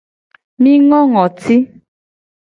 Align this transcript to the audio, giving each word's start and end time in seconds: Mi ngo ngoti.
Mi 0.61 0.71
ngo 0.83 0.99
ngoti. 1.11 1.55